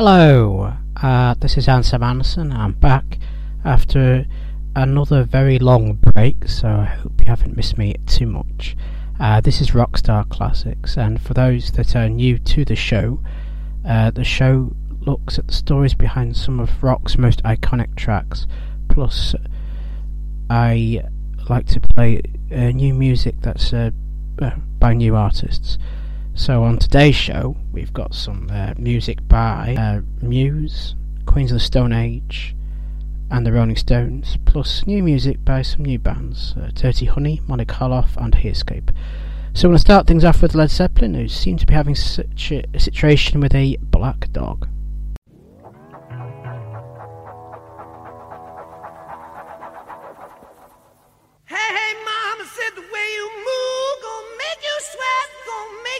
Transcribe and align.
Hello, 0.00 0.74
uh, 1.02 1.34
this 1.40 1.58
is 1.58 1.66
Anselm 1.66 2.04
Anderson. 2.04 2.52
I'm 2.52 2.70
back 2.70 3.18
after 3.64 4.26
another 4.76 5.24
very 5.24 5.58
long 5.58 5.94
break, 5.94 6.46
so 6.46 6.68
I 6.68 6.84
hope 6.84 7.20
you 7.20 7.26
haven't 7.26 7.56
missed 7.56 7.76
me 7.76 7.96
too 8.06 8.26
much. 8.26 8.76
Uh, 9.18 9.40
this 9.40 9.60
is 9.60 9.72
Rockstar 9.72 10.28
Classics, 10.28 10.96
and 10.96 11.20
for 11.20 11.34
those 11.34 11.72
that 11.72 11.96
are 11.96 12.08
new 12.08 12.38
to 12.38 12.64
the 12.64 12.76
show, 12.76 13.18
uh, 13.84 14.12
the 14.12 14.22
show 14.22 14.72
looks 15.00 15.36
at 15.36 15.48
the 15.48 15.52
stories 15.52 15.94
behind 15.94 16.36
some 16.36 16.60
of 16.60 16.80
rock's 16.80 17.18
most 17.18 17.42
iconic 17.42 17.96
tracks. 17.96 18.46
Plus, 18.88 19.34
I 20.48 21.02
like 21.48 21.66
to 21.66 21.80
play 21.80 22.22
uh, 22.52 22.70
new 22.70 22.94
music 22.94 23.34
that's 23.40 23.72
uh, 23.72 23.90
by 24.78 24.94
new 24.94 25.16
artists. 25.16 25.76
So 26.38 26.62
on 26.62 26.78
today's 26.78 27.16
show, 27.16 27.56
we've 27.72 27.92
got 27.92 28.14
some 28.14 28.48
uh, 28.50 28.72
music 28.78 29.26
by 29.26 29.74
uh, 29.76 30.02
Muse, 30.24 30.94
Queens 31.26 31.50
of 31.50 31.56
the 31.56 31.60
Stone 31.60 31.92
Age, 31.92 32.54
and 33.28 33.44
the 33.44 33.50
Rolling 33.52 33.74
Stones, 33.74 34.38
plus 34.46 34.86
new 34.86 35.02
music 35.02 35.44
by 35.44 35.62
some 35.62 35.84
new 35.84 35.98
bands, 35.98 36.54
uh, 36.56 36.70
Dirty 36.72 37.06
Honey, 37.06 37.42
Monica 37.48 37.74
Harloff, 37.74 38.16
and 38.16 38.36
Escape. 38.36 38.92
So 39.52 39.66
I'm 39.66 39.72
going 39.72 39.78
to 39.78 39.80
start 39.80 40.06
things 40.06 40.24
off 40.24 40.40
with 40.40 40.54
Led 40.54 40.70
Zeppelin, 40.70 41.14
who 41.14 41.26
seem 41.26 41.56
to 41.56 41.66
be 41.66 41.74
having 41.74 41.96
such 41.96 42.52
a 42.52 42.64
situation 42.78 43.40
with 43.40 43.52
a 43.52 43.76
black 43.80 44.32
dog. 44.32 44.68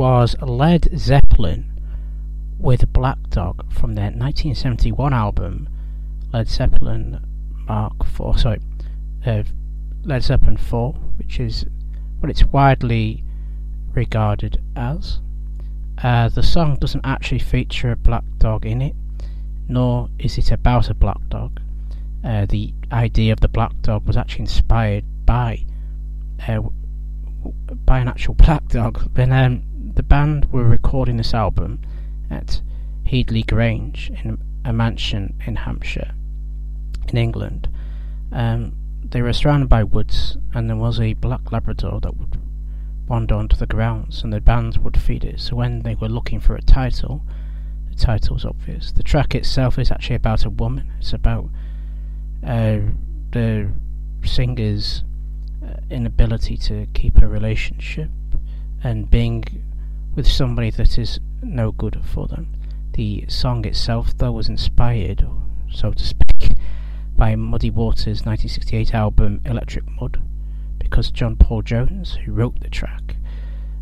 was 0.00 0.34
Led 0.40 0.88
Zeppelin 0.98 1.78
with 2.58 2.90
Black 2.90 3.18
Dog 3.28 3.70
from 3.70 3.92
their 3.96 4.06
1971 4.06 5.12
album 5.12 5.68
Led 6.32 6.48
Zeppelin 6.48 7.20
Mark 7.68 8.06
4. 8.06 8.38
Sorry, 8.38 8.60
uh, 9.26 9.42
Led 10.02 10.22
Zeppelin 10.22 10.56
4, 10.56 10.94
which 11.18 11.38
is 11.38 11.66
what 12.18 12.30
it's 12.30 12.42
widely 12.44 13.22
regarded 13.92 14.62
as. 14.74 15.20
Uh, 16.02 16.30
the 16.30 16.42
song 16.42 16.76
doesn't 16.76 17.04
actually 17.04 17.38
feature 17.38 17.92
a 17.92 17.96
black 17.96 18.24
dog 18.38 18.64
in 18.64 18.80
it, 18.80 18.96
nor 19.68 20.08
is 20.18 20.38
it 20.38 20.50
about 20.50 20.88
a 20.88 20.94
black 20.94 21.20
dog. 21.28 21.60
Uh, 22.24 22.46
the 22.46 22.72
idea 22.90 23.34
of 23.34 23.40
the 23.40 23.48
black 23.48 23.78
dog 23.82 24.06
was 24.06 24.16
actually 24.16 24.44
inspired 24.44 25.04
by 25.26 25.62
uh, 26.48 26.60
by 27.84 27.98
an 27.98 28.08
actual 28.08 28.32
black 28.46 28.66
dog. 28.68 29.10
Um, 29.18 29.69
the 30.00 30.04
band 30.04 30.50
were 30.50 30.64
recording 30.64 31.18
this 31.18 31.34
album 31.34 31.78
at 32.30 32.62
Headley 33.04 33.42
Grange 33.42 34.10
in 34.24 34.38
a 34.64 34.72
mansion 34.72 35.38
in 35.46 35.56
Hampshire, 35.56 36.14
in 37.08 37.18
England, 37.18 37.68
um, 38.32 38.72
they 39.04 39.20
were 39.20 39.34
surrounded 39.34 39.68
by 39.68 39.84
woods, 39.84 40.38
and 40.54 40.70
there 40.70 40.76
was 40.78 40.98
a 40.98 41.12
black 41.12 41.52
Labrador 41.52 42.00
that 42.00 42.16
would 42.16 42.40
wander 43.08 43.34
onto 43.34 43.56
the 43.56 43.66
grounds, 43.66 44.22
and 44.22 44.32
the 44.32 44.40
band 44.40 44.78
would 44.78 44.98
feed 44.98 45.22
it. 45.22 45.38
So 45.38 45.56
when 45.56 45.82
they 45.82 45.96
were 45.96 46.08
looking 46.08 46.40
for 46.40 46.56
a 46.56 46.62
title, 46.62 47.22
the 47.90 47.94
title 47.94 48.36
was 48.36 48.46
obvious. 48.46 48.92
The 48.92 49.02
track 49.02 49.34
itself 49.34 49.78
is 49.78 49.90
actually 49.90 50.16
about 50.16 50.46
a 50.46 50.50
woman. 50.50 50.90
It's 50.98 51.12
about 51.12 51.50
uh, 52.42 52.78
the 53.32 53.68
singer's 54.24 55.04
uh, 55.62 55.74
inability 55.90 56.56
to 56.56 56.86
keep 56.94 57.18
a 57.20 57.26
relationship 57.26 58.08
and 58.82 59.10
being 59.10 59.44
with 60.14 60.26
somebody 60.26 60.70
that 60.70 60.98
is 60.98 61.20
no 61.42 61.72
good 61.72 62.00
for 62.04 62.26
them. 62.26 62.48
The 62.94 63.24
song 63.28 63.64
itself, 63.64 64.16
though, 64.16 64.32
was 64.32 64.48
inspired, 64.48 65.26
so 65.70 65.92
to 65.92 66.04
speak, 66.04 66.52
by 67.16 67.36
Muddy 67.36 67.70
Waters' 67.70 68.24
1968 68.24 68.94
album 68.94 69.40
Electric 69.44 69.84
Mud, 70.00 70.20
because 70.78 71.10
John 71.10 71.36
Paul 71.36 71.62
Jones, 71.62 72.14
who 72.14 72.32
wrote 72.32 72.60
the 72.60 72.68
track, 72.68 73.16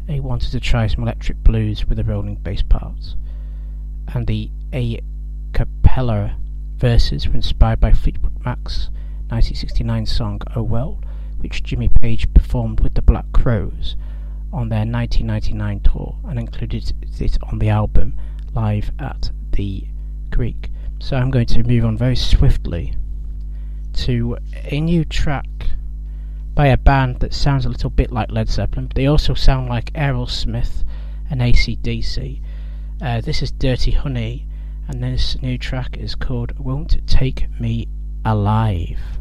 he 0.06 0.20
wanted 0.20 0.50
to 0.52 0.60
try 0.60 0.86
some 0.86 1.02
electric 1.02 1.42
blues 1.44 1.86
with 1.86 1.96
the 1.98 2.04
rolling 2.04 2.36
bass 2.36 2.62
parts, 2.62 3.16
and 4.08 4.26
the 4.26 4.50
a 4.72 5.00
cappella 5.52 6.36
verses 6.76 7.26
were 7.28 7.34
inspired 7.34 7.80
by 7.80 7.92
Fleetwood 7.92 8.44
Mac's 8.44 8.90
1969 9.28 10.06
song 10.06 10.40
Oh 10.54 10.62
Well, 10.62 11.00
which 11.38 11.62
Jimmy 11.62 11.88
Page 11.88 12.32
performed 12.32 12.80
with 12.80 12.94
the 12.94 13.02
Black 13.02 13.30
Crowes 13.32 13.96
on 14.52 14.68
their 14.68 14.86
1999 14.86 15.80
tour 15.80 16.16
and 16.24 16.38
included 16.38 16.92
it 17.20 17.38
on 17.42 17.58
the 17.58 17.68
album 17.68 18.14
Live 18.54 18.90
at 18.98 19.30
the 19.52 19.84
Greek. 20.30 20.70
So 21.00 21.16
I'm 21.16 21.30
going 21.30 21.46
to 21.46 21.62
move 21.62 21.84
on 21.84 21.96
very 21.96 22.16
swiftly 22.16 22.94
to 23.94 24.36
a 24.64 24.80
new 24.80 25.04
track 25.04 25.46
by 26.54 26.66
a 26.66 26.76
band 26.76 27.20
that 27.20 27.34
sounds 27.34 27.66
a 27.66 27.68
little 27.68 27.90
bit 27.90 28.10
like 28.10 28.32
Led 28.32 28.48
Zeppelin, 28.48 28.86
but 28.86 28.96
they 28.96 29.06
also 29.06 29.34
sound 29.34 29.68
like 29.68 29.92
Aerosmith 29.92 30.84
and 31.30 31.40
ACDC. 31.40 32.40
Uh, 33.00 33.20
this 33.20 33.42
is 33.42 33.52
Dirty 33.52 33.92
Honey, 33.92 34.46
and 34.88 35.02
this 35.02 35.40
new 35.40 35.56
track 35.56 35.96
is 35.96 36.14
called 36.14 36.58
Won't 36.58 37.06
Take 37.06 37.48
Me 37.60 37.86
Alive. 38.24 39.17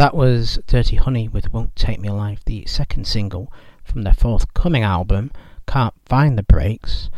That 0.00 0.16
was 0.16 0.58
Dirty 0.66 0.96
Honey 0.96 1.28
with 1.28 1.52
Won't 1.52 1.76
Take 1.76 2.00
Me 2.00 2.08
Alive, 2.08 2.40
the 2.46 2.64
second 2.64 3.06
single 3.06 3.52
from 3.84 4.00
their 4.00 4.14
forthcoming 4.14 4.82
album, 4.82 5.30
Can't 5.66 5.92
Find 6.06 6.38
the 6.38 6.42
Brakes, 6.42 7.10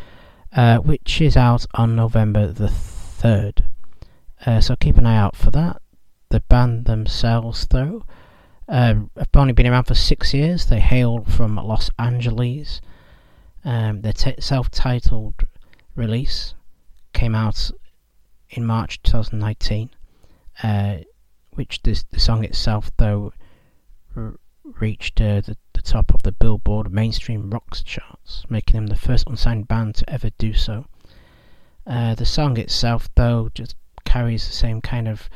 uh, 0.57 0.79
which 0.79 1.21
is 1.21 1.37
out 1.37 1.65
on 1.75 1.95
November 1.95 2.49
the 2.49 2.67
3rd. 2.67 3.67
Uh, 4.45 4.61
so 4.61 4.75
keep 4.75 4.99
an 4.99 5.07
eye 5.07 5.17
out 5.17 5.37
for 5.37 5.53
that. 5.53 5.81
The 6.31 6.41
band 6.41 6.87
themselves, 6.87 7.69
though, 7.71 8.05
um, 8.69 9.13
have 9.17 9.29
only 9.35 9.53
been 9.53 9.69
around 9.69 9.85
for 9.85 9.95
six 9.95 10.35
years. 10.35 10.67
They 10.67 10.81
hail 10.81 11.23
from 11.23 11.55
Los 11.55 11.89
Angeles. 12.01 12.81
Um, 13.65 14.01
their 14.01 14.13
t- 14.13 14.41
self 14.41 14.73
titled 14.73 15.45
release 15.95 16.55
came 17.13 17.37
out 17.37 17.71
in 18.51 18.67
March 18.67 19.01
2019. 19.05 19.91
Which 21.55 21.83
the 21.83 21.95
song 22.17 22.45
itself, 22.45 22.91
though, 22.97 23.33
r- 24.17 24.39
reached 24.65 25.21
uh, 25.21 25.41
the, 25.41 25.57
the 25.75 25.83
top 25.83 26.15
of 26.15 26.23
the 26.23 26.33
Billboard 26.33 26.93
mainstream 26.93 27.51
rock 27.51 27.77
charts, 27.85 28.45
making 28.49 28.75
them 28.77 28.87
the 28.87 28.97
first 28.97 29.27
unsigned 29.27 29.69
band 29.69 29.97
to 29.97 30.11
ever 30.11 30.31
do 30.39 30.55
so. 30.55 30.87
Uh, 31.87 32.15
the 32.15 32.25
song 32.25 32.57
itself, 32.57 33.09
though, 33.17 33.51
just 33.55 33.77
carries 34.05 34.47
the 34.47 34.53
same 34.53 34.81
kind 34.81 35.09
of 35.09 35.29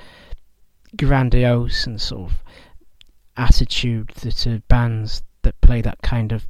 grandiose 0.96 1.87
and 1.87 2.00
sort 2.00 2.30
of 2.30 2.42
attitude 3.37 4.08
that 4.08 4.62
bands 4.68 5.23
that 5.42 5.61
play 5.61 5.82
that 5.82 6.00
kind 6.02 6.32
of 6.32 6.46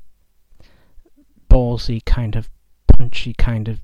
ballsy, 1.51 2.05
kind 2.05 2.37
of 2.37 2.49
punchy, 2.87 3.35
kind 3.35 3.69
of 3.69 3.81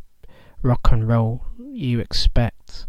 rock 0.62 0.92
and 0.92 1.08
roll 1.08 1.44
you 1.72 1.98
expect 1.98 2.86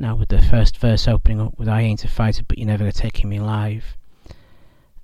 now 0.00 0.16
with 0.16 0.30
the 0.30 0.40
first 0.40 0.78
verse 0.78 1.06
opening 1.06 1.40
up 1.40 1.58
with 1.58 1.68
I 1.68 1.82
ain't 1.82 2.04
a 2.04 2.08
fighter 2.08 2.42
but 2.46 2.58
you're 2.58 2.66
never 2.66 2.90
taking 2.90 3.28
me 3.28 3.36
alive. 3.36 3.96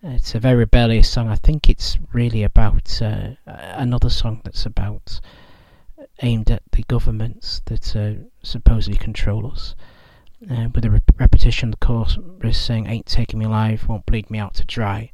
It's 0.03 0.35
a 0.35 0.41
very 0.41 0.57
rebellious 0.57 1.09
song. 1.09 1.29
I 1.29 1.35
think 1.37 1.69
it's 1.69 1.99
really 2.12 2.43
about 2.43 3.03
uh, 3.03 3.31
another 3.47 4.09
song 4.09 4.41
that's 4.45 4.65
about 4.65 5.21
uh, 5.99 6.05
aimed 6.23 6.50
at 6.50 6.62
the 6.73 6.85
governments 6.85 7.62
that 7.67 7.97
uh, 7.97 8.23
supposedly 8.43 8.99
control 8.99 9.50
us. 9.50 9.75
Uh, 10.50 10.69
with 10.75 10.85
a 10.85 10.91
re- 10.91 11.00
repetition, 11.19 11.71
the 11.71 11.76
chorus 11.79 12.19
is 12.43 12.59
saying, 12.59 12.87
"Ain't 12.87 13.07
taking 13.07 13.38
me 13.38 13.47
alive, 13.47 13.88
won't 13.88 14.07
bleed 14.07 14.31
me 14.31 14.38
out 14.38 14.55
to 14.55 14.65
dry." 14.65 15.11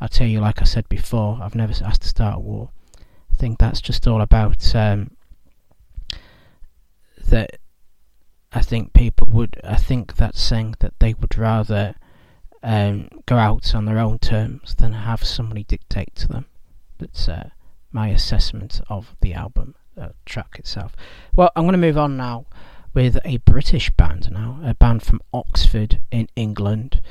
I'll 0.00 0.08
tell 0.08 0.26
you, 0.26 0.40
like 0.40 0.60
I 0.60 0.64
said 0.64 0.88
before, 0.88 1.38
I've 1.40 1.54
never 1.54 1.72
asked 1.84 2.02
to 2.02 2.08
start 2.08 2.36
a 2.36 2.40
war. 2.40 2.70
I 3.32 3.34
think 3.36 3.58
that's 3.58 3.80
just 3.80 4.06
all 4.06 4.20
about 4.20 4.74
um, 4.74 5.12
that 7.28 7.58
I 8.56 8.62
think 8.62 8.94
people 8.94 9.28
would. 9.32 9.60
I 9.62 9.76
think 9.76 10.16
that's 10.16 10.40
saying 10.40 10.76
that 10.78 10.98
they 10.98 11.12
would 11.12 11.36
rather 11.36 11.94
um, 12.62 13.10
go 13.26 13.36
out 13.36 13.74
on 13.74 13.84
their 13.84 13.98
own 13.98 14.18
terms 14.18 14.74
than 14.76 14.94
have 14.94 15.22
somebody 15.22 15.64
dictate 15.64 16.14
to 16.14 16.28
them. 16.28 16.46
That's 16.96 17.28
uh, 17.28 17.50
my 17.92 18.08
assessment 18.08 18.80
of 18.88 19.14
the 19.20 19.34
album 19.34 19.74
uh, 20.00 20.08
track 20.24 20.56
itself. 20.58 20.96
Well, 21.34 21.50
I'm 21.54 21.64
going 21.64 21.72
to 21.72 21.78
move 21.78 21.98
on 21.98 22.16
now 22.16 22.46
with 22.94 23.18
a 23.26 23.36
British 23.44 23.90
band 23.90 24.32
now, 24.32 24.58
a 24.64 24.72
band 24.72 25.02
from 25.02 25.20
Oxford 25.34 26.00
in 26.10 26.26
England. 26.34 27.02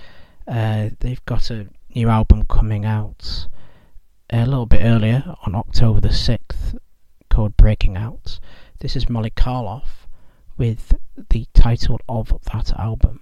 Uh, 0.47 0.89
they've 0.99 1.23
got 1.25 1.51
a 1.51 1.67
new 1.93 2.09
album 2.09 2.45
coming 2.45 2.85
out 2.85 3.45
a 4.31 4.47
little 4.47 4.65
bit 4.65 4.81
earlier 4.83 5.35
on 5.45 5.53
October 5.53 6.01
the 6.01 6.07
6th 6.07 6.75
called 7.29 7.55
Breaking 7.55 7.95
Out. 7.95 8.39
This 8.79 8.95
is 8.95 9.07
Molly 9.07 9.29
Karloff 9.29 10.07
with 10.57 10.93
the 11.29 11.45
title 11.53 11.99
of 12.09 12.33
that 12.51 12.71
album. 12.79 13.21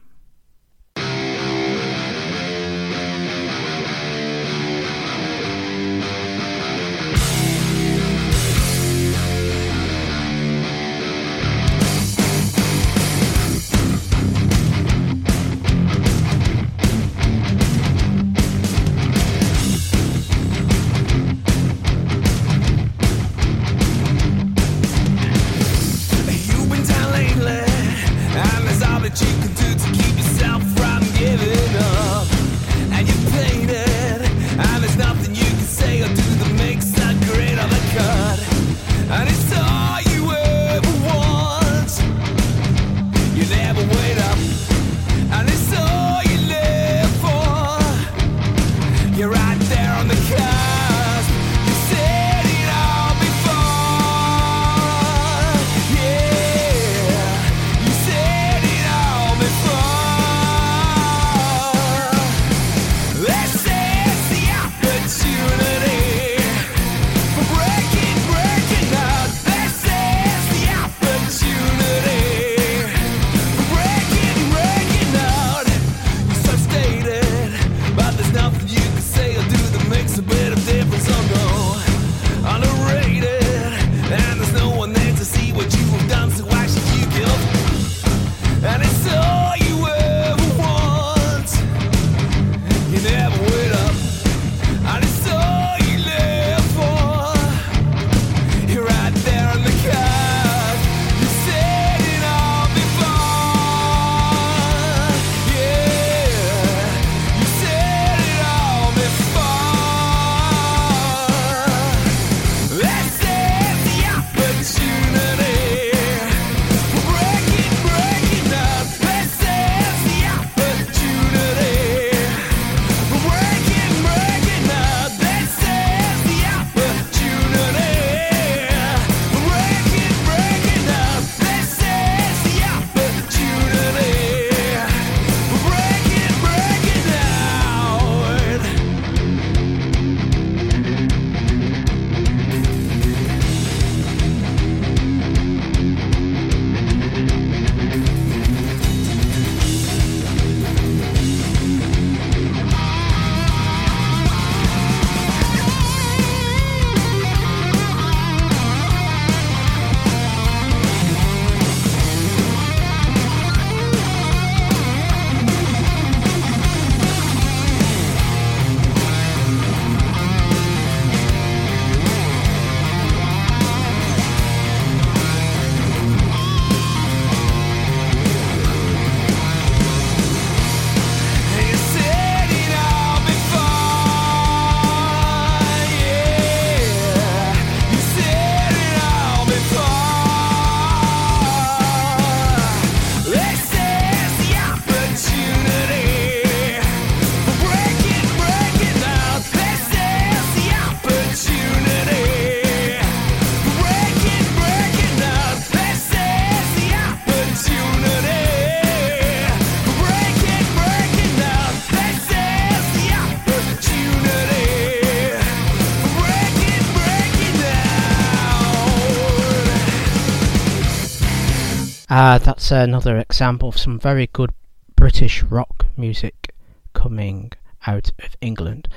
Uh, 222.16 222.38
that's 222.38 222.70
another 222.70 223.18
example 223.18 223.70
of 223.70 223.76
some 223.80 223.98
very 223.98 224.28
good 224.28 224.52
British 224.96 225.42
rock 225.42 225.88
music 225.98 226.54
coming 226.94 227.52
out 227.88 228.12
of 228.20 228.38
England. 228.40 228.88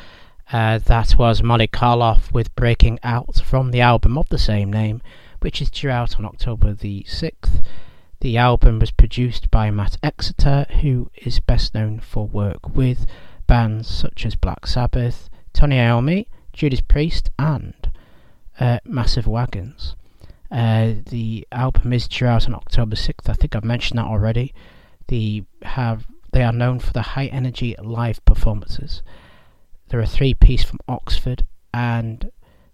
Uh, 0.52 0.76
that 0.76 1.14
was 1.18 1.42
Molly 1.42 1.66
Karloff 1.66 2.30
with 2.30 2.54
Breaking 2.54 2.98
Out 3.02 3.36
from 3.36 3.70
the 3.70 3.80
album 3.80 4.18
of 4.18 4.28
the 4.28 4.36
same 4.36 4.70
name, 4.70 5.00
which 5.40 5.62
is 5.62 5.70
due 5.70 5.88
out 5.88 6.18
on 6.18 6.26
October 6.26 6.74
the 6.74 7.06
6th. 7.08 7.64
The 8.20 8.36
album 8.36 8.80
was 8.80 8.90
produced 8.90 9.50
by 9.50 9.70
Matt 9.70 9.96
Exeter, 10.02 10.66
who 10.82 11.10
is 11.16 11.40
best 11.40 11.72
known 11.72 12.00
for 12.00 12.26
work 12.26 12.76
with 12.76 13.06
bands 13.46 13.88
such 13.88 14.26
as 14.26 14.36
Black 14.36 14.66
Sabbath, 14.66 15.30
Tony 15.54 15.76
Iommi, 15.76 16.26
Judas 16.52 16.82
Priest, 16.82 17.30
and 17.38 17.90
uh, 18.60 18.80
Massive 18.84 19.26
Wagons. 19.26 19.96
Uh, 20.50 20.94
the 21.06 21.46
album 21.52 21.92
is 21.92 22.08
due 22.08 22.26
out 22.26 22.46
on 22.46 22.54
October 22.54 22.96
6th. 22.96 23.28
I 23.28 23.32
think 23.32 23.56
I've 23.56 23.64
mentioned 23.64 23.98
that 23.98 24.06
already. 24.06 24.54
The 25.08 25.44
have 25.62 26.06
they 26.32 26.42
are 26.42 26.52
known 26.52 26.78
for 26.80 26.92
the 26.92 27.02
high 27.02 27.26
energy 27.26 27.74
live 27.82 28.24
performances. 28.24 29.02
They're 29.88 30.00
a 30.00 30.06
three 30.06 30.34
piece 30.34 30.64
from 30.64 30.80
Oxford 30.88 31.44
and 31.72 32.30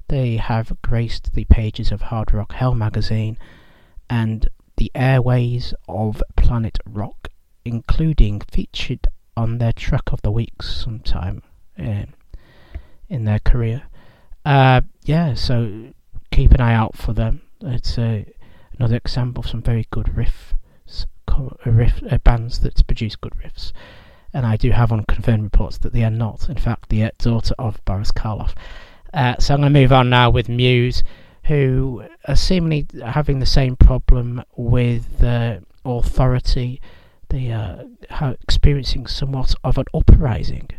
they 0.09 0.37
have 0.37 0.77
graced 0.83 1.35
the 1.35 1.45
pages 1.45 1.93
of 1.93 2.03
Hard 2.03 2.35
Rock 2.35 2.53
Hell 2.53 2.75
magazine 2.75 3.39
and 4.11 4.49
the 4.77 4.91
airways 4.95 5.75
of 5.89 6.23
Planet 6.37 6.79
Rock, 6.85 7.29
including 7.65 8.41
featured 8.41 9.07
on 9.37 9.59
their 9.59 9.73
track 9.73 10.13
of 10.13 10.23
the 10.23 10.31
week 10.31 10.63
sometime 10.63 11.43
in, 11.77 12.15
in 13.09 13.25
their 13.25 13.39
career. 13.39 13.83
Uh, 14.45 14.81
yeah, 15.05 15.35
so 15.35 15.93
keep 16.31 16.51
an 16.53 16.61
eye 16.61 16.75
out 16.75 16.97
for 16.97 17.13
them. 17.13 17.43
It's 17.65 17.99
uh, 17.99 18.25
another 18.79 18.97
example 18.97 19.43
of 19.45 19.51
some 19.51 19.63
very 19.63 19.87
good 19.91 20.07
riffs, 20.07 20.55
riff 21.65 22.03
uh, 22.11 22.19
bands 22.19 22.61
that 22.61 22.87
produce 22.87 23.17
good 23.17 23.35
riffs. 23.35 23.73
And 24.35 24.47
I 24.47 24.57
do 24.57 24.71
have 24.71 24.93
on 24.93 25.01
unconfirmed 25.01 25.45
reports 25.45 25.79
that 25.79 25.93
they 25.93 26.05
are 26.05 26.11
not, 26.11 26.49
in 26.49 26.57
fact, 26.57 26.89
the 26.89 27.05
uh, 27.05 27.11
daughter 27.19 27.55
of 27.59 27.85
Boris 27.85 28.13
Karloff. 28.13 28.55
Uh, 29.13 29.37
so 29.39 29.55
I'm 29.55 29.61
going 29.61 29.73
to 29.73 29.81
move 29.81 29.93
on 29.93 30.09
now 30.09 30.31
with 30.31 30.49
Muse, 30.49 31.05
who 31.45 32.05
are 32.27 32.37
seemingly 32.37 32.87
having 33.05 33.41
the 33.41 33.47
same 33.47 33.77
problem 33.77 34.43
with 34.57 35.23
uh, 35.23 35.59
authority. 35.85 36.81
They 37.29 37.53
are 37.53 37.85
experiencing 38.43 39.07
somewhat 39.07 39.55
of 39.65 39.77
an 39.77 39.87
uprising. 39.93 40.71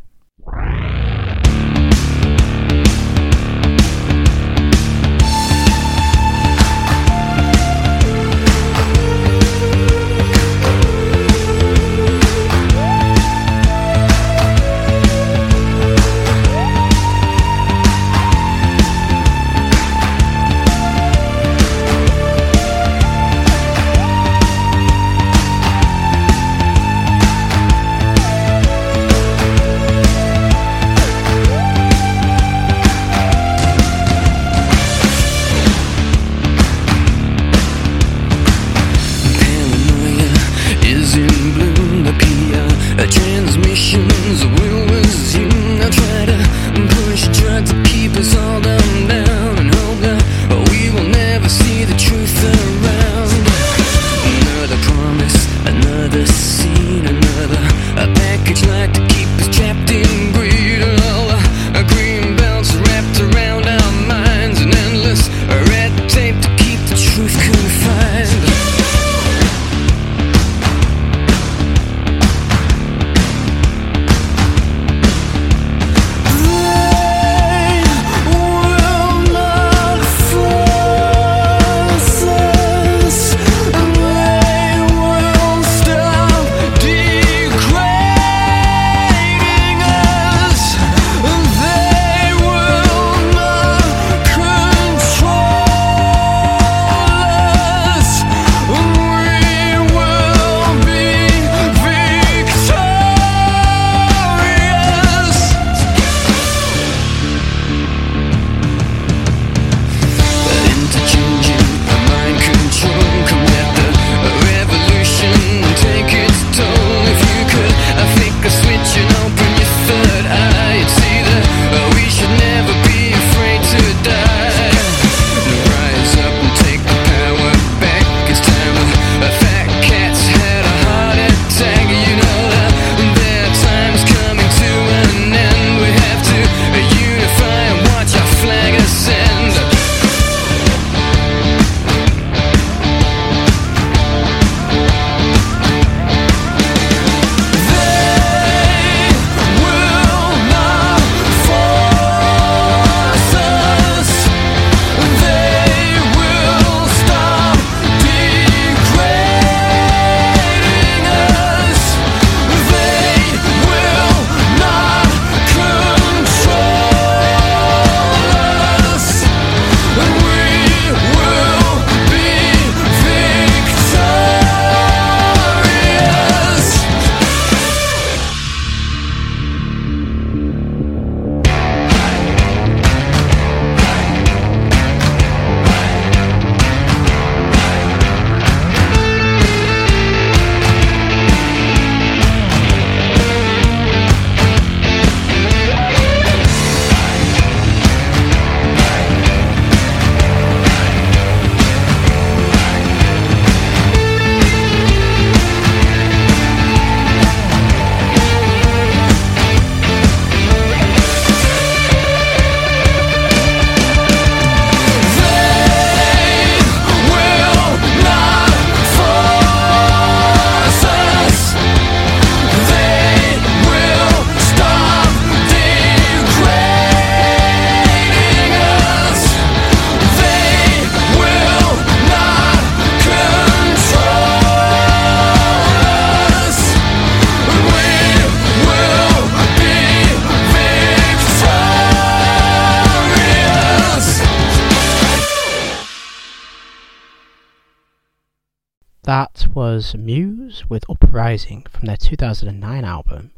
Was 249.64 249.96
Muse 249.96 250.66
with 250.68 250.84
Uprising 250.90 251.66
from 251.72 251.86
their 251.86 251.96
2009 251.96 252.84
album 252.84 253.32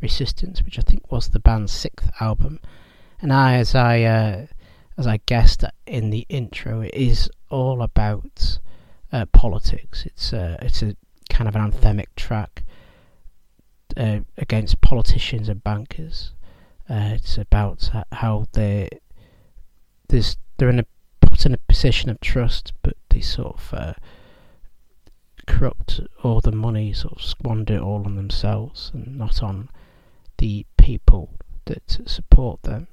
Resistance, 0.00 0.62
which 0.62 0.78
I 0.78 0.80
think 0.80 1.12
was 1.12 1.28
the 1.28 1.38
band's 1.38 1.70
sixth 1.70 2.10
album. 2.18 2.60
And 3.20 3.30
I, 3.30 3.56
as 3.56 3.74
I 3.74 4.00
uh, 4.04 4.46
as 4.96 5.06
I 5.06 5.18
guessed 5.26 5.64
in 5.86 6.08
the 6.08 6.24
intro, 6.30 6.80
it 6.80 6.94
is 6.94 7.30
all 7.50 7.82
about 7.82 8.58
uh, 9.12 9.26
politics. 9.26 10.06
It's 10.06 10.32
uh, 10.32 10.56
it's 10.62 10.80
a 10.82 10.96
kind 11.28 11.46
of 11.46 11.54
an 11.54 11.70
anthemic 11.70 12.06
track 12.16 12.64
uh, 13.98 14.20
against 14.38 14.80
politicians 14.80 15.50
and 15.50 15.62
bankers. 15.62 16.32
Uh, 16.88 17.10
it's 17.16 17.36
about 17.36 17.90
how 18.12 18.46
they 18.52 18.88
there's 20.08 20.38
they're 20.56 20.70
in 20.70 20.80
a 20.80 20.86
put 21.20 21.44
in 21.44 21.52
a 21.52 21.58
position 21.68 22.08
of 22.08 22.18
trust, 22.20 22.72
but 22.82 22.96
they 23.10 23.20
sort 23.20 23.58
of 23.58 23.74
uh, 23.74 23.92
corrupt 25.46 26.00
all 26.22 26.40
the 26.40 26.52
money, 26.52 26.92
sort 26.92 27.14
of 27.14 27.22
squander 27.22 27.76
it 27.76 27.80
all 27.80 28.04
on 28.04 28.16
themselves 28.16 28.90
and 28.92 29.16
not 29.16 29.42
on 29.42 29.68
the 30.38 30.66
people 30.76 31.30
that 31.66 31.98
support 32.06 32.62
them. 32.62 32.88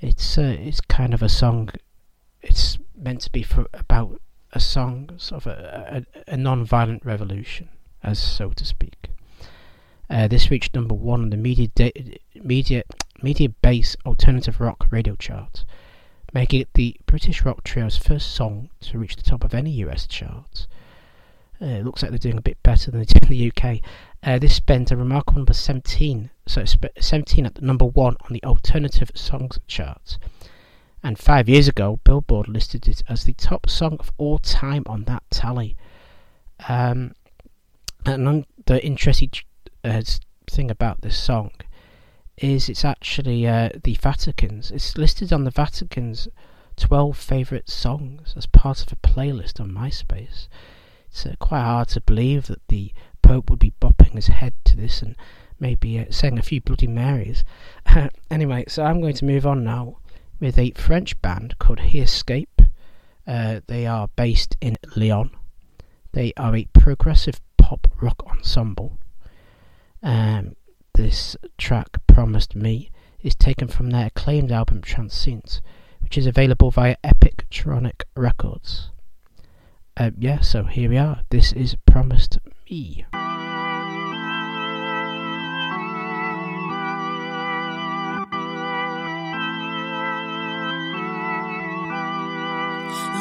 It's 0.00 0.38
uh, 0.38 0.56
it's 0.58 0.80
kind 0.80 1.14
of 1.14 1.22
a 1.22 1.28
song. 1.28 1.70
It's 2.40 2.78
meant 2.96 3.20
to 3.22 3.30
be 3.30 3.42
for 3.42 3.66
about 3.72 4.20
a 4.52 4.60
song, 4.60 5.10
sort 5.16 5.46
of 5.46 5.52
a, 5.52 6.04
a, 6.26 6.32
a 6.32 6.36
non-violent 6.36 7.04
revolution, 7.04 7.68
as 8.02 8.20
so 8.22 8.50
to 8.50 8.64
speak. 8.64 9.10
Uh, 10.10 10.28
this 10.28 10.50
reached 10.50 10.74
number 10.74 10.94
one 10.94 11.22
on 11.22 11.30
the 11.30 11.36
media 11.36 11.68
da- 11.68 12.18
media 12.34 12.82
Mediabase 13.22 13.94
alternative 14.04 14.60
rock 14.60 14.88
radio 14.90 15.14
chart, 15.14 15.64
making 16.34 16.60
it 16.60 16.74
the 16.74 16.96
British 17.06 17.42
rock 17.42 17.62
trio's 17.62 17.96
first 17.96 18.34
song 18.34 18.68
to 18.80 18.98
reach 18.98 19.14
the 19.14 19.22
top 19.22 19.44
of 19.44 19.54
any 19.54 19.70
US 19.84 20.06
chart. 20.08 20.66
Uh, 21.60 21.66
it 21.66 21.84
looks 21.84 22.02
like 22.02 22.10
they're 22.10 22.18
doing 22.18 22.38
a 22.38 22.42
bit 22.42 22.62
better 22.62 22.90
than 22.90 23.00
they 23.00 23.06
did 23.06 23.22
in 23.24 23.30
the 23.30 23.52
UK. 23.52 23.80
Uh, 24.22 24.38
this 24.38 24.54
spent 24.54 24.90
a 24.90 24.96
remarkable 24.96 25.40
number 25.40 25.52
17, 25.52 26.30
so 26.46 26.64
17 26.64 27.46
at 27.46 27.54
the 27.54 27.60
number 27.60 27.84
one 27.84 28.16
on 28.24 28.32
the 28.32 28.42
alternative 28.44 29.10
songs 29.14 29.58
chart. 29.66 30.18
And 31.02 31.18
five 31.18 31.48
years 31.48 31.66
ago, 31.66 31.98
Billboard 32.04 32.48
listed 32.48 32.86
it 32.86 33.02
as 33.08 33.24
the 33.24 33.32
top 33.32 33.68
song 33.68 33.96
of 33.98 34.12
all 34.18 34.38
time 34.38 34.84
on 34.86 35.04
that 35.04 35.24
tally. 35.30 35.76
Um, 36.68 37.14
and 38.06 38.46
the 38.66 38.84
interesting 38.84 39.30
uh, 39.82 40.02
thing 40.48 40.70
about 40.70 41.02
this 41.02 41.16
song 41.16 41.50
is 42.38 42.68
it's 42.68 42.84
actually 42.84 43.46
uh, 43.46 43.70
the 43.82 43.94
Vatican's. 43.94 44.70
It's 44.70 44.96
listed 44.96 45.32
on 45.32 45.44
the 45.44 45.50
Vatican's 45.50 46.28
12 46.76 47.16
favourite 47.16 47.68
songs 47.68 48.34
as 48.36 48.46
part 48.46 48.82
of 48.82 48.92
a 48.92 48.96
playlist 48.96 49.60
on 49.60 49.72
MySpace. 49.72 50.48
It's 51.12 51.26
uh, 51.26 51.34
quite 51.38 51.60
hard 51.60 51.88
to 51.88 52.00
believe 52.00 52.46
that 52.46 52.66
the 52.68 52.90
Pope 53.20 53.50
would 53.50 53.58
be 53.58 53.74
bopping 53.82 54.14
his 54.14 54.28
head 54.28 54.54
to 54.64 54.78
this 54.78 55.02
and 55.02 55.14
maybe 55.60 55.98
uh, 55.98 56.06
saying 56.08 56.38
a 56.38 56.42
few 56.42 56.62
Bloody 56.62 56.86
Marys. 56.86 57.44
anyway, 58.30 58.64
so 58.66 58.82
I'm 58.82 59.02
going 59.02 59.14
to 59.16 59.26
move 59.26 59.46
on 59.46 59.62
now 59.62 59.98
with 60.40 60.58
a 60.58 60.70
French 60.70 61.20
band 61.20 61.58
called 61.58 61.80
He 61.80 62.00
Escape. 62.00 62.62
Uh, 63.26 63.60
they 63.66 63.86
are 63.86 64.08
based 64.16 64.56
in 64.62 64.78
Lyon. 64.96 65.30
They 66.12 66.32
are 66.38 66.56
a 66.56 66.66
progressive 66.72 67.42
pop 67.58 67.86
rock 68.00 68.22
ensemble. 68.26 68.98
Um, 70.02 70.56
this 70.94 71.36
track, 71.58 71.88
Promised 72.06 72.56
Me, 72.56 72.90
is 73.20 73.34
taken 73.34 73.68
from 73.68 73.90
their 73.90 74.06
acclaimed 74.06 74.50
album 74.50 74.80
Transcendent, 74.80 75.60
which 76.00 76.16
is 76.16 76.26
available 76.26 76.70
via 76.70 76.96
Epic 77.04 77.44
Tronic 77.50 78.02
Records. 78.16 78.90
Uh, 79.96 80.10
yeah, 80.18 80.40
so 80.40 80.64
here 80.64 80.88
we 80.88 80.96
are. 80.96 81.20
This 81.30 81.52
is 81.52 81.76
Promised 81.86 82.38
Me. 82.70 83.04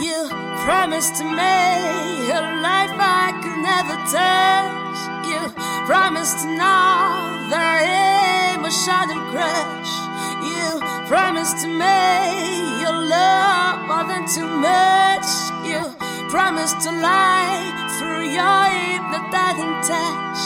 You 0.02 0.30
promised 0.64 1.16
to 1.18 1.24
me 1.26 2.32
a 2.32 2.42
life 2.64 2.96
I 2.96 3.36
could 3.44 3.60
never 3.62 3.98
touch. 4.10 5.00
You 5.28 5.86
promised 5.86 6.40
to 6.40 6.56
know 6.56 7.32
am 7.84 8.64
a 8.64 8.72
shadow 8.72 9.20
crush. 9.32 9.92
You 10.48 10.80
promised 11.08 11.66
me 11.68 12.82
your 12.82 12.98
love 13.10 13.88
more 13.88 14.06
than 14.08 14.26
too 14.28 14.48
much. 14.48 15.28
You 15.68 16.11
promised 16.32 16.80
to 16.80 16.92
lie 16.92 17.60
through 18.00 18.24
your 18.24 18.64
hypnotizing 18.72 19.76
touch. 19.84 20.42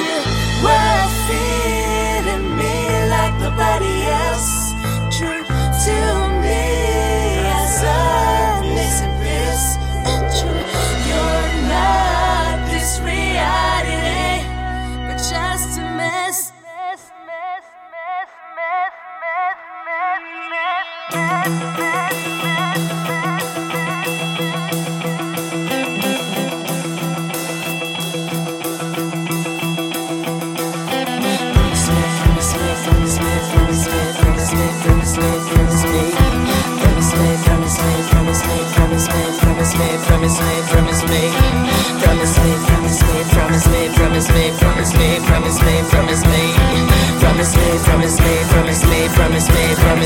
You 0.00 0.16
were 0.64 1.04
feeling 1.28 2.56
me 2.56 2.74
like 3.12 3.34
nobody 3.44 4.05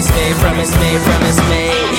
Promise 0.09 1.90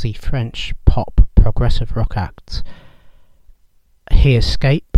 the 0.00 0.12
French 0.14 0.74
pop 0.84 1.28
progressive 1.34 1.96
rock 1.96 2.14
act 2.16 2.62
He 4.12 4.36
Escape 4.36 4.96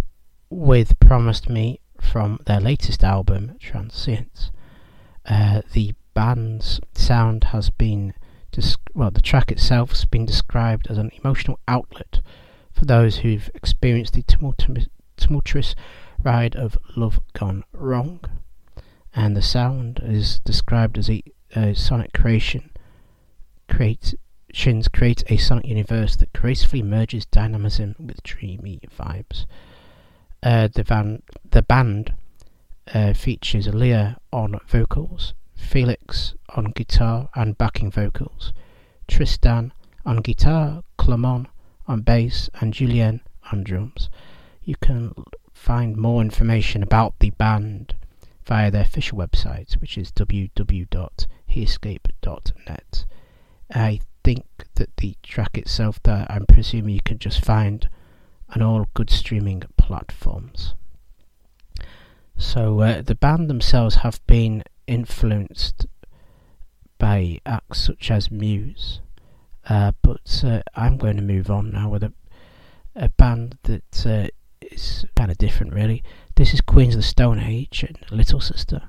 with 0.50 0.98
Promised 1.00 1.48
Me 1.48 1.80
from 2.00 2.38
their 2.46 2.60
latest 2.60 3.02
album, 3.02 3.56
Transience. 3.58 4.50
Uh, 5.24 5.62
the 5.72 5.94
band's 6.14 6.80
sound 6.94 7.44
has 7.44 7.70
been, 7.70 8.14
well, 8.94 9.10
the 9.10 9.20
track 9.20 9.50
itself 9.50 9.90
has 9.90 10.04
been 10.04 10.26
described 10.26 10.88
as 10.88 10.98
an 10.98 11.10
emotional 11.22 11.58
outlet 11.66 12.20
for 12.72 12.84
those 12.84 13.18
who've 13.18 13.50
experienced 13.54 14.14
the 14.14 14.24
tumultuous, 15.16 15.74
ride 16.22 16.56
of 16.56 16.76
love 16.96 17.20
gone 17.32 17.64
wrong. 17.72 18.20
And 19.14 19.36
the 19.36 19.42
sound 19.42 20.00
is 20.02 20.38
described 20.40 20.98
as 20.98 21.10
a, 21.10 21.22
a 21.54 21.74
sonic 21.74 22.12
creation. 22.12 22.70
Creates, 23.68 24.14
Shins 24.52 24.86
creates 24.86 25.24
a 25.28 25.38
sonic 25.38 25.66
universe 25.66 26.14
that 26.16 26.34
gracefully 26.34 26.82
merges 26.82 27.24
dynamism 27.24 27.96
with 27.98 28.22
dreamy 28.22 28.80
vibes. 28.96 29.46
Uh, 30.42 30.68
the, 30.68 30.82
van, 30.82 31.22
the 31.50 31.62
band 31.62 32.12
uh, 32.92 33.14
features 33.14 33.68
Leah 33.68 34.18
on 34.30 34.60
vocals, 34.68 35.32
Felix 35.54 36.34
on 36.50 36.66
guitar 36.72 37.30
and 37.34 37.56
backing 37.56 37.90
vocals, 37.90 38.52
Tristan 39.08 39.72
on 40.04 40.18
guitar, 40.18 40.84
Clement 40.98 41.46
on 41.86 42.02
bass, 42.02 42.50
and 42.60 42.74
Julien 42.74 43.22
on 43.50 43.64
drums. 43.64 44.10
You 44.62 44.74
can 44.80 45.14
find 45.52 45.96
more 45.96 46.20
information 46.20 46.82
about 46.82 47.18
the 47.20 47.30
band 47.30 47.94
via 48.44 48.70
their 48.70 48.82
official 48.82 49.16
website, 49.16 49.80
which 49.80 49.96
is 49.96 50.12
www.heescape.net. 50.12 53.04
I 53.74 54.00
think 54.24 54.44
that 54.74 54.96
the 54.96 55.16
track 55.22 55.58
itself, 55.58 56.02
that 56.04 56.30
I'm 56.30 56.46
presuming 56.46 56.94
you 56.94 57.00
can 57.04 57.18
just 57.18 57.44
find 57.44 57.88
on 58.54 58.62
all 58.62 58.88
good 58.94 59.10
streaming 59.10 59.62
platforms. 59.76 60.74
So 62.36 62.80
uh, 62.80 63.02
the 63.02 63.14
band 63.14 63.48
themselves 63.48 63.96
have 63.96 64.20
been 64.26 64.64
influenced 64.86 65.86
by 66.98 67.38
acts 67.46 67.80
such 67.80 68.10
as 68.10 68.30
Muse, 68.30 69.00
uh, 69.68 69.92
but 70.02 70.42
uh, 70.44 70.62
I'm 70.74 70.96
going 70.96 71.16
to 71.16 71.22
move 71.22 71.50
on 71.50 71.70
now 71.70 71.88
with 71.88 72.02
a, 72.02 72.12
a 72.94 73.08
band 73.08 73.58
that 73.64 74.06
uh, 74.06 74.28
is 74.60 75.04
kind 75.16 75.30
of 75.30 75.38
different, 75.38 75.72
really. 75.72 76.02
This 76.36 76.54
is 76.54 76.60
Queens 76.60 76.94
of 76.94 77.00
the 77.00 77.06
Stone 77.06 77.40
Age 77.40 77.84
and 77.86 77.98
Little 78.10 78.40
Sister. 78.40 78.88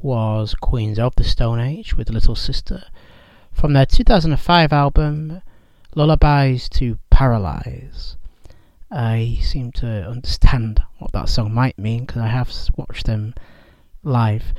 Was 0.00 0.54
Queens 0.54 0.98
of 0.98 1.16
the 1.16 1.24
Stone 1.24 1.58
Age 1.58 1.96
with 1.96 2.08
Little 2.08 2.36
Sister 2.36 2.84
from 3.52 3.72
their 3.72 3.84
2005 3.84 4.72
album 4.72 5.42
Lullabies 5.96 6.68
to 6.68 6.98
Paralyze. 7.10 8.16
I 8.92 9.38
seem 9.42 9.72
to 9.72 10.08
understand 10.08 10.80
what 10.98 11.10
that 11.12 11.28
song 11.28 11.52
might 11.52 11.76
mean 11.76 12.04
because 12.04 12.22
I 12.22 12.28
have 12.28 12.52
watched 12.76 13.06
them 13.06 13.34
live. 14.04 14.54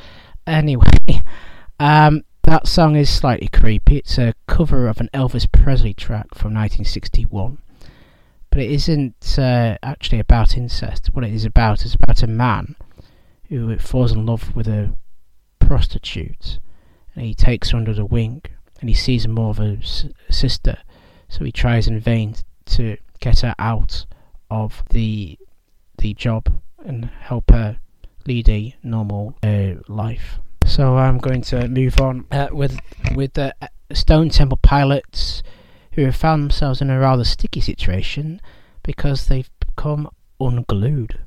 Anyway, 0.46 0.92
um, 1.80 2.26
that 2.44 2.68
song 2.68 2.98
is 2.98 3.10
slightly 3.10 3.48
creepy. 3.48 3.98
It's 3.98 4.18
a 4.18 4.34
cover 4.46 4.90
of 4.90 5.00
an 5.00 5.10
Elvis 5.14 5.50
Presley 5.50 5.94
track 5.94 6.36
from 6.36 6.54
1961, 6.54 7.60
but 8.50 8.60
it 8.60 8.70
isn't 8.72 9.40
uh, 9.40 9.78
actually 9.82 10.20
about 10.20 10.58
incest. 10.58 11.08
What 11.14 11.24
it 11.24 11.34
is 11.34 11.46
about 11.46 11.86
is 11.86 11.96
about 11.96 12.24
a 12.24 12.28
man 12.28 12.76
who 13.48 13.78
falls 13.78 14.12
in 14.12 14.26
love 14.26 14.54
with 14.54 14.68
a 14.68 14.94
prostitute, 15.70 16.58
and 17.14 17.24
he 17.24 17.36
takes 17.36 17.70
her 17.70 17.78
under 17.78 17.94
the 17.94 18.04
wing, 18.04 18.42
and 18.80 18.90
he 18.90 18.96
sees 18.96 19.26
her 19.26 19.30
more 19.30 19.52
of 19.52 19.60
a 19.60 19.78
sister, 20.32 20.80
so 21.28 21.46
he 21.46 21.52
tries 21.52 21.88
in 21.88 22.00
vain 22.00 22.34
to 22.66 22.98
get 23.20 23.42
her 23.42 23.54
out 23.60 24.08
of 24.50 24.84
the 24.90 25.38
the 26.00 26.16
job 26.16 26.60
and 26.84 27.06
help 27.06 27.52
her 27.52 27.78
lead 28.26 28.50
a 28.50 28.76
normal 28.82 29.38
uh, 29.44 29.76
life. 29.88 30.40
So 30.66 30.98
I'm 30.98 31.20
going 31.20 31.44
to 31.44 31.68
move 31.68 32.02
on 32.02 32.26
uh, 32.32 32.48
with 32.52 32.80
with 33.14 33.34
the 33.34 33.54
uh, 33.62 33.68
Stone 33.94 34.32
Temple 34.32 34.58
Pilots, 34.64 35.44
who 35.94 36.04
have 36.06 36.16
found 36.16 36.42
themselves 36.42 36.82
in 36.82 36.90
a 36.90 37.00
rather 37.00 37.24
sticky 37.24 37.62
situation 37.62 38.42
because 38.82 39.28
they've 39.28 39.52
become 39.60 40.10
unglued. 40.40 41.20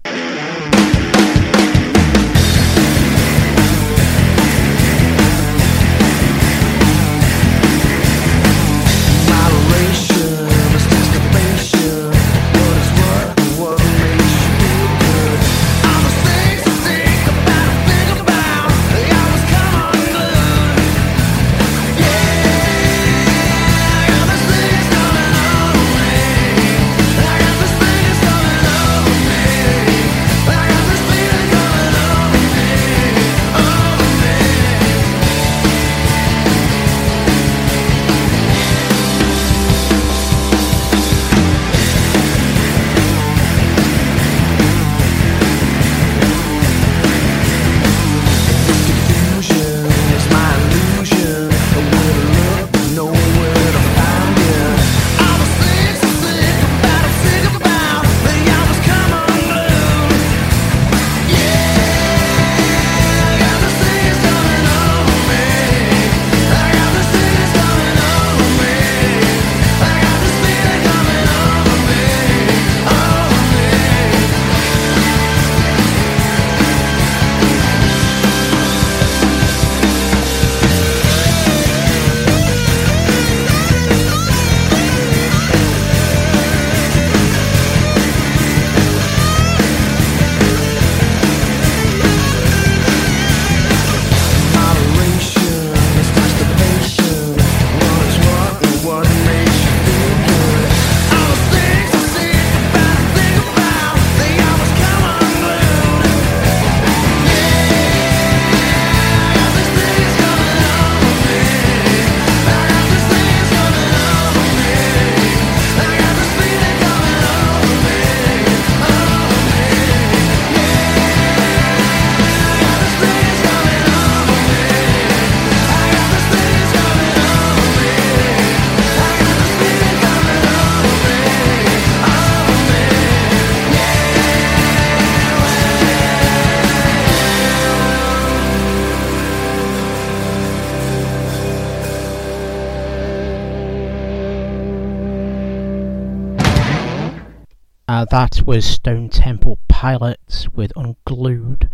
Was 148.53 148.67
Stone 148.67 149.09
Temple 149.09 149.59
Pilots 149.67 150.47
with 150.51 150.75
Unglued, 150.77 151.71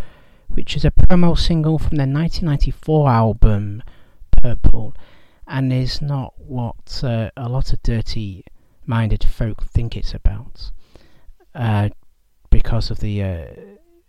which 0.47 0.76
is 0.76 0.85
a 0.85 0.93
promo 0.93 1.37
single 1.37 1.76
from 1.76 1.97
their 1.97 2.07
1994 2.07 3.11
album 3.11 3.83
Purple, 4.31 4.95
and 5.49 5.72
is 5.72 6.01
not 6.01 6.35
what 6.37 7.03
uh, 7.03 7.31
a 7.37 7.49
lot 7.49 7.72
of 7.72 7.83
dirty 7.83 8.45
minded 8.87 9.24
folk 9.24 9.64
think 9.64 9.97
it's 9.97 10.14
about. 10.14 10.70
Uh, 11.53 11.89
because 12.49 12.93
of 12.93 13.01
the. 13.01 13.24
Uh, 13.24 13.47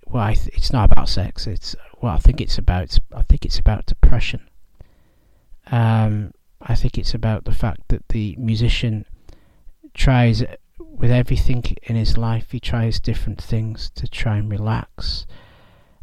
well, 0.05 0.27
th- 0.27 0.55
it's 0.55 0.71
not 0.71 0.91
about 0.91 1.09
sex. 1.09 1.47
It's 1.47 1.75
well, 2.03 2.13
I 2.13 2.19
think 2.19 2.39
it's 2.39 2.59
about. 2.59 2.99
I 3.15 3.23
think 3.23 3.45
it's 3.45 3.57
about 3.57 3.87
depression. 3.87 4.47
Um, 5.71 6.33
I 6.61 6.75
think 6.75 6.99
it's 6.99 7.15
about 7.15 7.45
the 7.45 7.51
fact 7.51 7.87
that 7.87 8.09
the 8.09 8.35
musician 8.37 9.05
tries 9.95 10.43
with 10.79 11.11
everything 11.11 11.63
in 11.83 11.95
his 11.95 12.17
life. 12.17 12.51
He 12.51 12.59
tries 12.59 12.99
different 12.99 13.41
things 13.41 13.89
to 13.95 14.07
try 14.07 14.37
and 14.37 14.49
relax, 14.51 15.25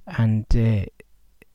and 0.07 0.45
uh, 0.55 0.87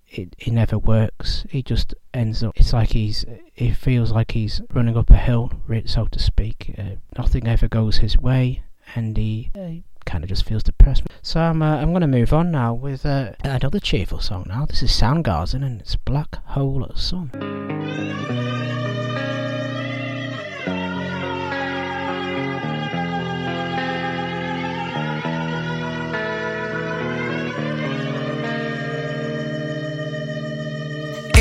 it 0.08 0.36
it 0.38 0.52
never 0.52 0.78
works. 0.78 1.46
He 1.50 1.64
just 1.64 1.94
ends 2.14 2.44
up. 2.44 2.54
It's 2.56 2.74
like 2.74 2.90
he's. 2.90 3.26
It 3.56 3.76
feels 3.76 4.12
like 4.12 4.32
he's 4.32 4.62
running 4.74 4.98
up 4.98 5.10
a 5.10 5.18
hill, 5.18 5.52
so 5.86 6.06
to 6.06 6.20
speak. 6.20 6.76
Uh, 6.78 6.96
nothing 7.18 7.48
ever 7.48 7.68
goes 7.68 7.98
his 7.98 8.18
way, 8.18 8.64
and 8.96 9.16
he. 9.18 9.52
Uh, 9.56 9.82
Kind 10.04 10.24
of 10.24 10.30
just 10.30 10.46
feels 10.46 10.64
depressed. 10.64 11.04
So 11.22 11.40
I'm 11.40 11.62
uh, 11.62 11.78
I'm 11.78 11.92
going 11.92 12.02
to 12.02 12.08
move 12.08 12.34
on 12.34 12.50
now 12.52 12.74
with 12.74 13.06
uh, 13.06 13.34
another 13.44 13.80
cheerful 13.80 14.20
song. 14.20 14.46
Now 14.48 14.66
this 14.66 14.82
is 14.82 14.90
Soundgarden 14.90 15.64
and 15.64 15.80
it's 15.80 15.96
Black 15.96 16.44
Hole 16.48 16.92
Sun. 16.96 17.30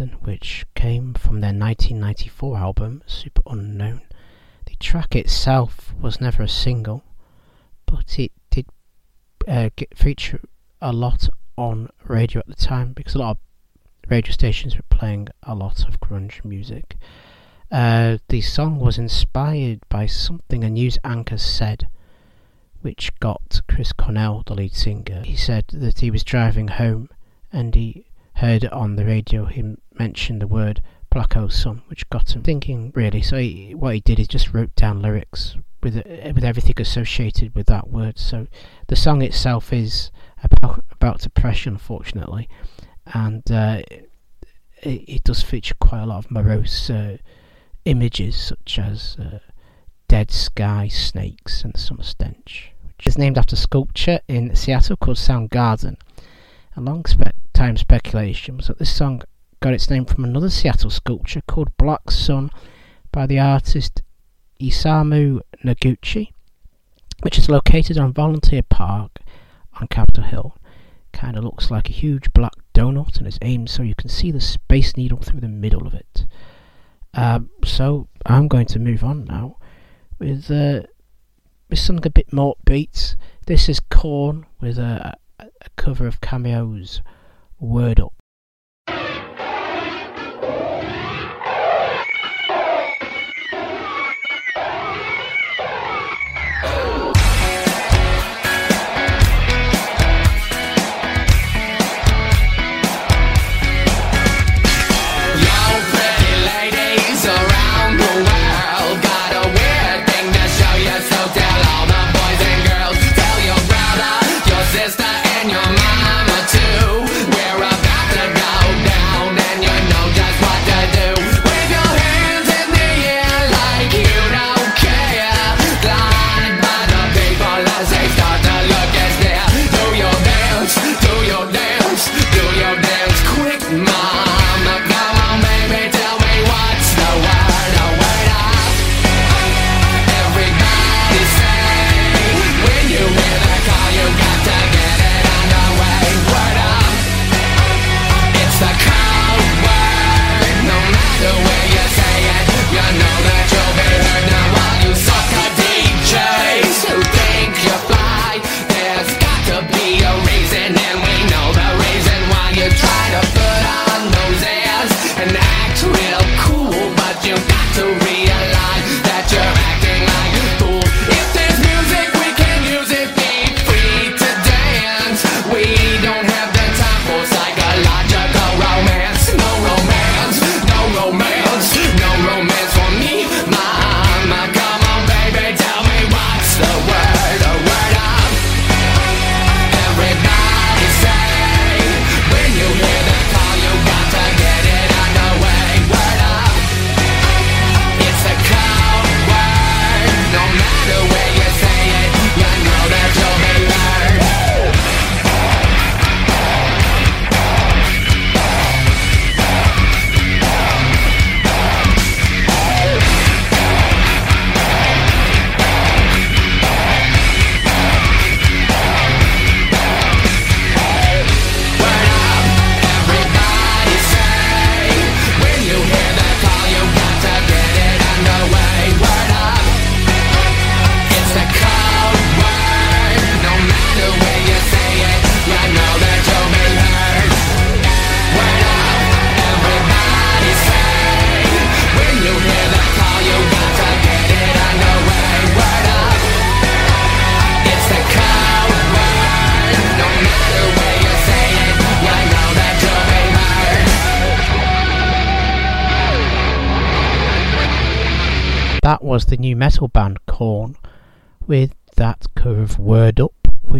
Which 0.00 0.64
came 0.74 1.12
from 1.12 1.40
their 1.40 1.52
1994 1.52 2.56
album 2.56 3.02
Superunknown. 3.06 4.00
The 4.64 4.74
track 4.76 5.14
itself 5.14 5.94
was 6.00 6.20
never 6.20 6.42
a 6.42 6.48
single, 6.48 7.04
but 7.84 8.18
it 8.18 8.32
did 8.50 8.66
uh, 9.46 9.68
feature 9.94 10.40
a 10.80 10.92
lot 10.92 11.28
on 11.56 11.90
radio 12.06 12.38
at 12.40 12.46
the 12.46 12.54
time 12.54 12.94
because 12.94 13.14
a 13.14 13.18
lot 13.18 13.32
of 13.32 13.38
radio 14.10 14.32
stations 14.32 14.74
were 14.74 14.82
playing 14.88 15.28
a 15.42 15.54
lot 15.54 15.86
of 15.86 16.00
grunge 16.00 16.42
music. 16.44 16.96
Uh, 17.70 18.16
the 18.28 18.40
song 18.40 18.78
was 18.78 18.96
inspired 18.96 19.80
by 19.90 20.06
something 20.06 20.64
a 20.64 20.70
news 20.70 20.98
anchor 21.04 21.36
said, 21.36 21.88
which 22.80 23.10
got 23.20 23.60
Chris 23.68 23.92
Cornell, 23.92 24.42
the 24.46 24.54
lead 24.54 24.74
singer. 24.74 25.22
He 25.24 25.36
said 25.36 25.66
that 25.68 26.00
he 26.00 26.10
was 26.10 26.24
driving 26.24 26.68
home 26.68 27.10
and 27.52 27.74
he 27.74 28.06
heard 28.36 28.64
on 28.66 28.96
the 28.96 29.04
radio 29.04 29.44
him 29.44 29.78
mention 30.00 30.38
the 30.38 30.46
word 30.46 30.82
Black 31.10 31.34
Hole 31.34 31.50
which 31.88 32.08
got 32.08 32.34
him 32.34 32.42
thinking 32.42 32.90
really. 32.94 33.20
So 33.20 33.36
he, 33.36 33.74
what 33.74 33.94
he 33.94 34.00
did 34.00 34.18
is 34.18 34.28
just 34.28 34.54
wrote 34.54 34.74
down 34.74 35.02
lyrics 35.02 35.56
with 35.82 35.96
with 35.96 36.44
everything 36.44 36.76
associated 36.78 37.54
with 37.54 37.66
that 37.66 37.88
word. 37.88 38.18
So 38.18 38.46
the 38.86 38.96
song 38.96 39.20
itself 39.20 39.72
is 39.74 40.10
about, 40.42 40.84
about 40.90 41.20
depression, 41.20 41.74
unfortunately, 41.74 42.48
and 43.12 43.42
uh, 43.50 43.82
it, 44.82 45.04
it, 45.16 45.24
does 45.24 45.42
feature 45.42 45.74
quite 45.78 46.02
a 46.02 46.06
lot 46.06 46.24
of 46.24 46.30
morose 46.30 46.88
uh, 46.88 47.18
images, 47.84 48.36
such 48.36 48.78
as 48.78 49.18
uh, 49.20 49.40
dead 50.08 50.30
sky, 50.30 50.88
snakes, 50.88 51.62
and 51.62 51.76
summer 51.76 52.04
stench, 52.04 52.72
which 52.96 53.06
is 53.06 53.18
named 53.18 53.36
after 53.36 53.56
sculpture 53.56 54.20
in 54.28 54.54
Seattle 54.56 54.96
called 54.96 55.18
Sound 55.18 55.50
Garden. 55.50 55.98
A 56.76 56.80
long 56.80 57.04
spe- 57.04 57.36
time 57.52 57.76
speculation 57.76 58.56
was 58.56 58.68
that 58.68 58.78
this 58.78 58.94
song 58.94 59.22
got 59.60 59.74
its 59.74 59.90
name 59.90 60.06
from 60.06 60.24
another 60.24 60.48
Seattle 60.48 60.90
sculpture 60.90 61.42
called 61.46 61.76
Black 61.76 62.10
Sun 62.10 62.50
by 63.12 63.26
the 63.26 63.38
artist 63.38 64.02
Isamu 64.58 65.40
Noguchi, 65.62 66.32
which 67.22 67.38
is 67.38 67.48
located 67.50 67.98
on 67.98 68.12
Volunteer 68.12 68.62
Park 68.62 69.18
on 69.78 69.86
Capitol 69.88 70.24
Hill. 70.24 70.56
Kind 71.12 71.36
of 71.36 71.44
looks 71.44 71.70
like 71.70 71.88
a 71.88 71.92
huge 71.92 72.32
black 72.32 72.54
donut 72.72 73.18
and 73.18 73.26
is 73.26 73.38
aimed 73.42 73.68
so 73.68 73.82
you 73.82 73.94
can 73.94 74.08
see 74.08 74.30
the 74.30 74.40
Space 74.40 74.96
Needle 74.96 75.18
through 75.18 75.40
the 75.40 75.48
middle 75.48 75.86
of 75.86 75.92
it. 75.92 76.26
Um, 77.12 77.50
so 77.64 78.08
I'm 78.24 78.48
going 78.48 78.66
to 78.66 78.78
move 78.78 79.04
on 79.04 79.24
now 79.24 79.56
with 80.18 80.50
uh, 80.50 80.82
with 81.68 81.78
something 81.78 82.06
a 82.06 82.10
bit 82.10 82.32
more 82.32 82.56
beats. 82.64 83.16
This 83.46 83.68
is 83.68 83.80
Korn 83.80 84.46
with 84.60 84.78
a, 84.78 85.18
a 85.38 85.48
cover 85.76 86.06
of 86.06 86.20
Cameo's 86.20 87.02
Word 87.58 88.00
Up. 88.00 88.19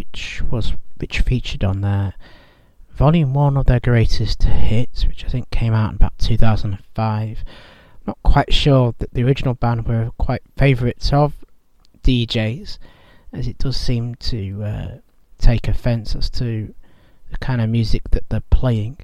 Which 0.01 0.41
was 0.51 0.73
which 0.97 1.21
featured 1.21 1.63
on 1.63 1.83
their 1.83 2.15
volume 2.91 3.35
one 3.35 3.59
of 3.59 3.67
their 3.67 3.81
greatest 3.81 4.43
hits, 4.45 5.07
which 5.07 5.27
I 5.27 5.29
think 5.29 5.51
came 5.51 5.75
out 5.75 5.91
in 5.91 5.97
about 5.97 6.19
2005. 6.19 7.45
Not 8.07 8.19
quite 8.23 8.51
sure 8.51 8.95
that 8.99 9.13
the 9.13 9.23
original 9.23 9.53
band 9.53 9.87
were 9.87 10.11
quite 10.17 10.41
favourites 10.57 11.13
of 11.13 11.35
DJs, 12.03 12.79
as 13.35 13.47
it 13.47 13.59
does 13.59 13.77
seem 13.77 14.15
to 14.17 14.63
uh, 14.65 14.99
take 15.39 15.69
offence 15.69 16.15
as 16.15 16.31
to 16.31 16.75
the 17.31 17.39
kind 17.39 17.61
of 17.61 17.69
music 17.69 18.03
that 18.13 18.27
they're 18.31 18.41
playing. 18.49 18.97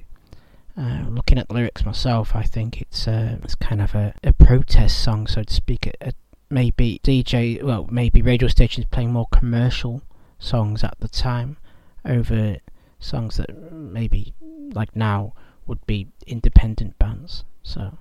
Uh, 0.75 1.05
looking 1.09 1.37
at 1.37 1.47
the 1.47 1.53
lyrics 1.53 1.85
myself, 1.85 2.35
I 2.35 2.41
think 2.41 2.81
it's 2.81 3.07
uh, 3.07 3.37
it's 3.43 3.53
kind 3.53 3.81
of 3.81 3.93
a, 3.93 4.15
a 4.23 4.33
protest 4.33 5.03
song, 5.03 5.27
so 5.27 5.43
to 5.43 5.53
speak. 5.53 5.85
A, 5.85 6.09
a, 6.09 6.13
maybe 6.49 6.99
DJ, 7.03 7.61
well, 7.61 7.87
maybe 7.91 8.23
radio 8.23 8.47
stations 8.47 8.87
playing 8.89 9.11
more 9.11 9.27
commercial 9.31 10.01
songs 10.39 10.83
at 10.83 10.97
the 10.99 11.07
time 11.07 11.57
over 12.05 12.57
songs 12.99 13.37
that 13.37 13.71
maybe 13.71 14.33
like 14.73 14.95
now 14.95 15.33
would 15.65 15.85
be 15.85 16.07
independent 16.25 16.97
bands. 16.97 17.43
So, 17.63 17.97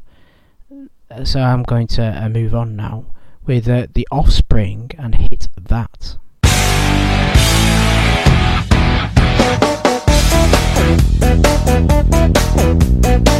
uh, 1.10 1.24
so 1.24 1.40
I'm 1.40 1.62
going 1.62 1.86
to 1.88 2.24
uh, 2.24 2.28
move 2.28 2.54
on 2.54 2.76
now 2.76 3.06
with 3.44 3.68
uh, 3.68 3.86
the 3.94 4.06
Offspring 4.10 4.90
and 4.98 5.14
hit 5.14 5.48
that. 5.56 6.16
winds 13.06 13.35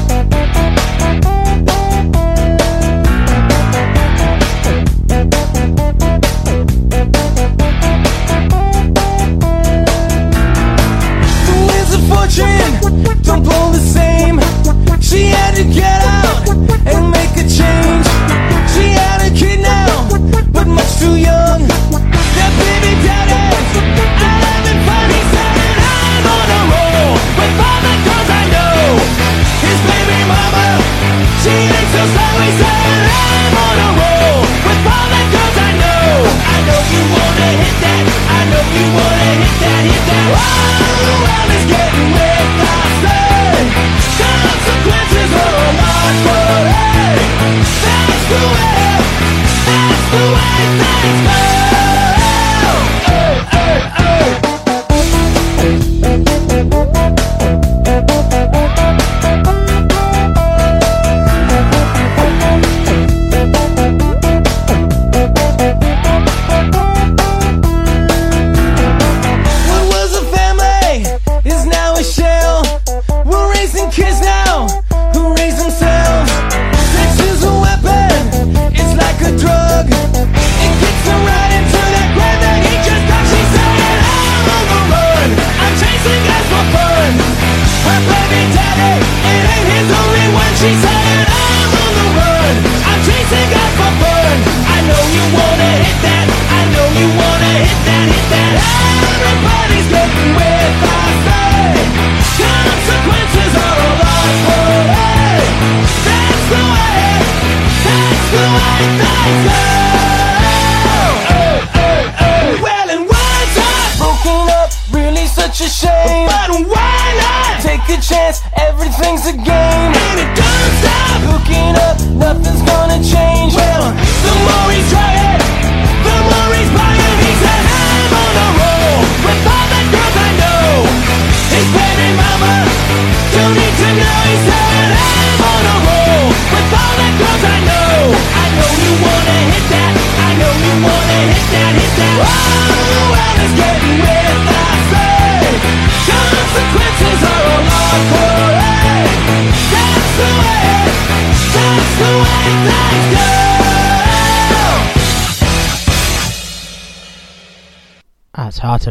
to 15.57 15.65
get 15.65 16.03
out 16.05 16.49
and 16.85 17.11
make 17.11 17.33
a 17.33 17.45
change. 17.49 18.05
She 18.69 18.93
had 18.93 19.25
a 19.25 19.31
kid 19.33 19.61
now, 19.61 20.05
but 20.53 20.67
much 20.69 21.01
too 21.01 21.17
young. 21.17 21.65
That 22.37 22.53
baby 22.61 22.93
daddy, 23.01 23.57
said. 25.33 25.77
I'm 25.81 26.29
on 26.29 26.49
a 26.53 26.63
roll 26.69 27.13
with 27.41 27.57
all 27.57 27.81
the 27.89 27.95
girls 28.05 28.29
I 28.29 28.45
know. 28.53 29.01
His 29.65 29.81
baby 29.89 30.21
mama, 30.29 30.77
she 31.41 31.55
ain't 31.73 31.89
so 31.89 32.05
sorry. 32.05 32.51
Said 32.61 33.09
I'm 33.17 33.57
on 33.57 33.79
a 33.81 33.91
roll 33.97 34.41
with 34.61 34.93
all 34.93 35.09
the 35.09 35.23
girls 35.33 35.46
that's 47.83 48.29
the 48.31 48.43
way. 48.47 48.87
Things 49.67 50.11
go. 51.71 51.86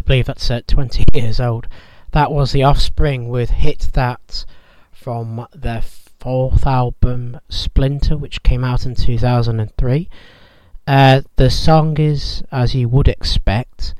Believe 0.06 0.26
that's 0.26 0.50
uh, 0.50 0.60
20 0.66 1.04
years 1.12 1.40
old. 1.40 1.66
That 2.12 2.30
was 2.30 2.52
The 2.52 2.62
Offspring 2.62 3.28
with 3.28 3.50
Hit 3.50 3.90
That 3.94 4.44
from 4.92 5.46
their 5.52 5.82
fourth 5.82 6.64
album 6.64 7.40
Splinter, 7.48 8.16
which 8.16 8.42
came 8.44 8.62
out 8.62 8.86
in 8.86 8.94
2003. 8.94 10.08
Uh, 10.86 11.22
the 11.34 11.50
song 11.50 11.98
is, 11.98 12.44
as 12.52 12.74
you 12.74 12.88
would 12.88 13.08
expect, 13.08 13.94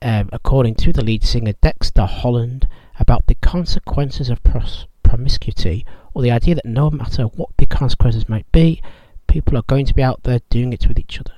um, 0.00 0.30
according 0.32 0.76
to 0.76 0.92
the 0.92 1.04
lead 1.04 1.22
singer 1.22 1.52
Dexter 1.60 2.06
Holland, 2.06 2.66
about 2.98 3.26
the 3.26 3.34
consequences 3.36 4.30
of 4.30 4.42
pros- 4.42 4.86
promiscuity, 5.02 5.84
or 6.14 6.22
the 6.22 6.30
idea 6.30 6.54
that 6.54 6.64
no 6.64 6.90
matter 6.90 7.24
what 7.24 7.50
the 7.58 7.66
consequences 7.66 8.28
might 8.28 8.50
be, 8.50 8.80
people 9.26 9.58
are 9.58 9.64
going 9.66 9.84
to 9.84 9.94
be 9.94 10.02
out 10.02 10.22
there 10.22 10.40
doing 10.48 10.72
it 10.72 10.88
with 10.88 10.98
each 10.98 11.20
other, 11.20 11.34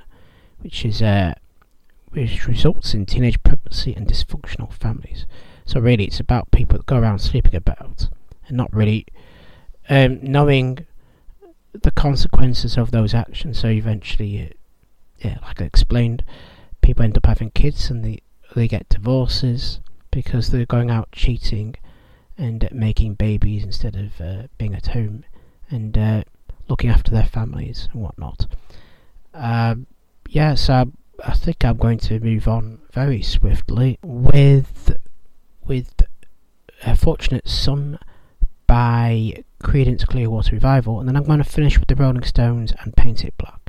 which 0.61 0.85
is 0.85 1.03
uh, 1.03 1.35
which 2.15 2.47
results 2.47 2.95
in 2.95 3.07
teenage 3.07 3.43
pregnancy 3.43 3.93
and 3.95 4.07
dysfunctional 4.07 4.73
families. 4.73 5.27
So 5.67 5.81
really, 5.81 6.05
it's 6.05 6.21
about 6.21 6.51
people 6.53 6.79
that 6.79 6.87
go 6.87 6.97
around 6.97 7.19
sleeping 7.19 7.55
about 7.55 8.09
and 8.47 8.57
not 8.57 8.73
really 8.73 9.07
um, 9.89 10.21
knowing 10.23 10.87
the 11.73 11.91
consequences 11.91 12.77
of 12.77 12.93
those 12.93 13.15
actions. 13.15 13.59
So 13.61 13.69
eventually, 13.69 14.53
yeah, 15.19 15.39
like 15.43 15.61
I 15.61 15.65
explained, 15.65 16.23
people 16.83 17.05
end 17.05 17.17
up 17.17 17.27
having 17.27 17.51
kids 17.51 17.91
and 17.91 18.05
they 18.05 18.21
they 18.55 18.69
get 18.69 18.89
divorces 18.89 19.81
because 20.13 20.51
they're 20.51 20.67
going 20.67 20.91
out 20.91 21.11
cheating 21.11 21.75
and 22.39 22.69
making 22.71 23.15
babies 23.15 23.65
instead 23.65 23.97
of 23.97 24.21
uh, 24.21 24.47
being 24.59 24.75
at 24.75 24.89
home 24.89 25.25
and 25.71 25.99
uh, 25.99 26.23
looking 26.69 26.91
after 26.91 27.11
their 27.11 27.27
families 27.27 27.89
and 27.93 28.03
whatnot. 28.03 28.47
Um, 29.33 29.89
yeah, 30.29 30.55
so 30.55 30.93
I 31.23 31.35
think 31.35 31.65
I'm 31.65 31.77
going 31.77 31.99
to 31.99 32.21
move 32.21 32.49
on 32.49 32.81
very 32.93 33.23
swiftly 33.23 33.99
with 34.03 34.97
with 35.67 35.95
a 36.85 36.97
fortunate 36.97 37.49
son 37.49 37.99
by 38.67 39.45
Creedence 39.63 40.07
Clearwater 40.07 40.55
Revival, 40.55 41.01
and 41.01 41.09
then 41.09 41.17
I'm 41.17 41.25
going 41.25 41.39
to 41.39 41.45
finish 41.45 41.79
with 41.79 41.89
the 41.89 41.97
Rolling 41.97 42.25
Stones 42.25 42.73
and 42.81 42.97
Paint 42.97 43.25
It 43.25 43.35
Black. 43.39 43.64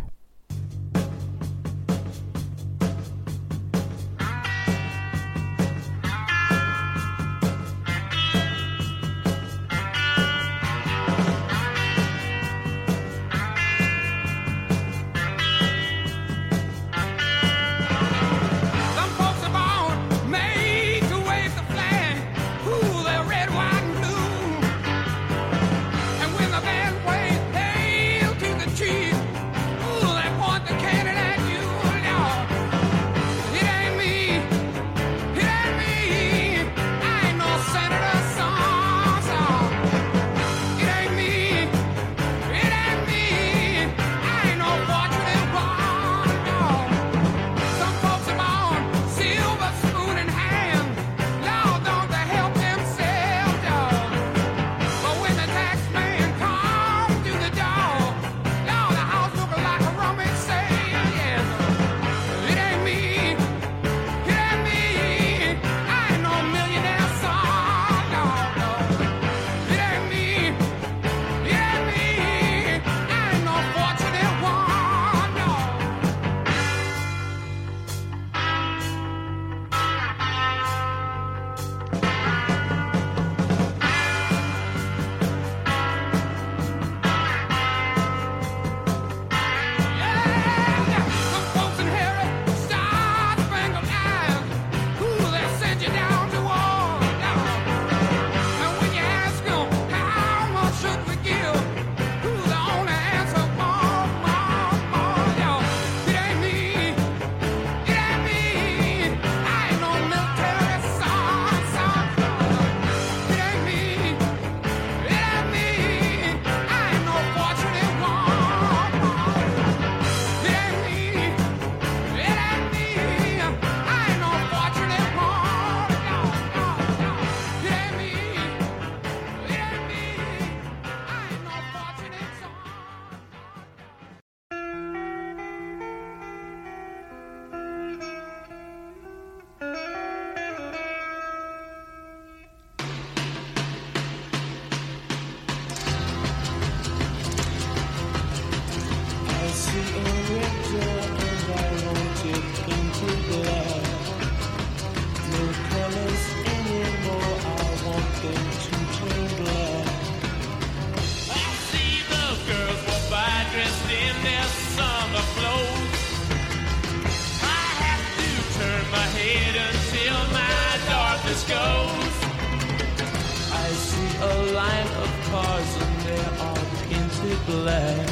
Black 177.62 178.08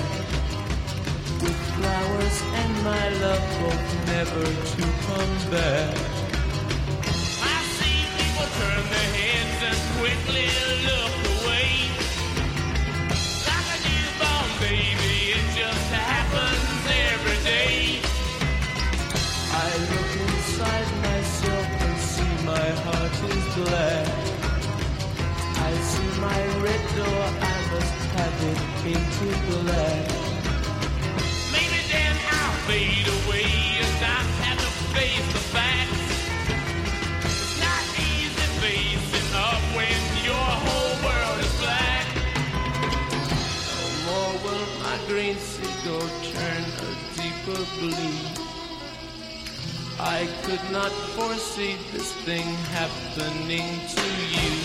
with 1.43 1.59
flowers 1.75 2.37
and 2.59 2.73
my 2.89 3.05
love 3.23 3.45
both 3.59 3.89
never 4.13 4.45
to 4.73 4.83
come 5.07 5.35
back. 5.51 5.95
I 7.53 7.57
see 7.75 7.99
people 8.19 8.47
turn 8.59 8.83
their 8.93 9.09
heads 9.19 9.59
and 9.69 9.79
quickly 9.99 10.47
look 10.89 11.15
away. 11.35 11.71
Like 13.47 13.67
a 13.75 13.79
newborn 13.87 14.49
baby, 14.63 15.15
it 15.37 15.45
just 15.59 15.87
happens 15.91 16.81
every 17.11 17.39
day. 17.53 17.99
I 19.65 19.69
look 19.91 20.11
inside 20.27 20.89
myself 21.09 21.67
and 21.85 21.95
see 22.11 22.33
my 22.53 22.67
heart 22.85 23.15
is 23.31 23.45
black. 23.59 24.07
I 25.67 25.71
see 25.91 26.09
my 26.27 26.39
red 26.63 26.83
door, 26.97 27.23
I 27.51 27.57
must 27.73 27.99
have 28.15 28.37
it 28.51 28.72
painted 28.83 29.39
black. 29.47 30.07
Maybe 31.55 31.79
then 31.87 32.15
I'll 32.35 32.57
fade 32.67 33.07
away 33.17 33.47
and 33.79 33.93
not 34.03 34.27
have 34.43 34.59
to 34.59 34.71
face 34.91 35.27
the 35.31 35.43
facts. 35.55 36.03
It's 37.23 37.55
not 37.63 37.83
easy 38.11 38.47
facing 38.59 39.31
up 39.39 39.63
when 39.77 39.99
your 40.27 40.49
whole 40.65 40.95
world 41.07 41.39
is 41.39 41.53
black. 41.63 42.07
No 43.71 43.87
more 44.05 44.33
will 44.43 44.67
my 44.83 44.97
green 45.07 45.37
seagull 45.37 46.09
turn 46.35 46.63
a 46.83 46.91
deeper 47.15 47.63
bleed. 47.79 48.35
I 49.97 50.27
could 50.43 50.65
not 50.73 50.91
foresee 51.15 51.77
this 51.93 52.11
thing 52.25 52.47
happening 52.75 53.79
to 53.95 54.07
you. 54.35 54.62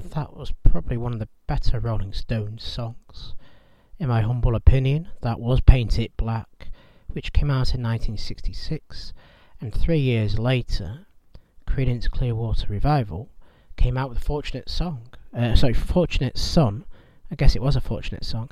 That 0.00 0.36
was 0.36 0.52
probably 0.64 0.96
one 0.96 1.12
of 1.12 1.18
the 1.18 1.28
better 1.46 1.80
Rolling 1.80 2.12
Stones 2.12 2.62
songs. 2.62 3.34
In 3.98 4.08
my 4.08 4.20
humble 4.20 4.54
opinion, 4.54 5.08
that 5.22 5.40
was 5.40 5.60
Paint 5.60 5.98
It 5.98 6.16
Black, 6.16 6.68
which 7.08 7.32
came 7.32 7.50
out 7.50 7.74
in 7.74 7.82
1966, 7.82 9.12
and 9.60 9.74
three 9.74 9.98
years 9.98 10.38
later, 10.38 11.06
Creedence 11.66 12.08
Clearwater 12.08 12.68
Revival 12.68 13.30
came 13.76 13.96
out 13.96 14.08
with 14.08 14.18
a 14.18 14.24
Fortunate 14.24 14.68
Song. 14.68 15.08
Uh, 15.36 15.56
sorry, 15.56 15.74
Fortunate 15.74 16.38
Son. 16.38 16.84
I 17.30 17.34
guess 17.34 17.56
it 17.56 17.62
was 17.62 17.74
a 17.76 17.80
Fortunate 17.80 18.24
Song. 18.24 18.50